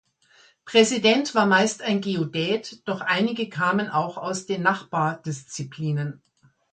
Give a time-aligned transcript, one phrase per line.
[0.65, 6.23] Präsident war meist ein Geodät, doch einige kamen auch aus den Nachbardisziplinen.